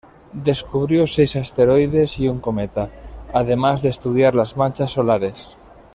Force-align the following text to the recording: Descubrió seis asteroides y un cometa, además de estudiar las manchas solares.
Descubrió 0.43 1.05
seis 1.05 1.35
asteroides 1.35 2.19
y 2.19 2.27
un 2.27 2.39
cometa, 2.39 2.89
además 3.33 3.83
de 3.83 3.89
estudiar 3.89 4.33
las 4.33 4.57
manchas 4.57 4.93
solares. 4.93 5.51